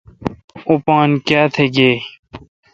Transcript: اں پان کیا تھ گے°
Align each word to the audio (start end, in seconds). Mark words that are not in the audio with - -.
اں 0.67 0.79
پان 0.85 1.09
کیا 1.27 1.41
تھ 1.53 1.59
گے° 1.75 1.91